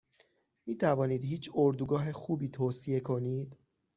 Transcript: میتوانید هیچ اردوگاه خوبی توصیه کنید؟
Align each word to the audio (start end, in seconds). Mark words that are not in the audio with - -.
میتوانید 0.65 1.23
هیچ 1.23 1.51
اردوگاه 1.55 2.11
خوبی 2.11 2.49
توصیه 2.49 2.99
کنید؟ 2.99 3.57